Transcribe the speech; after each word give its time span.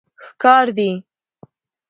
ښکار 0.25 0.67
دي 0.77 0.89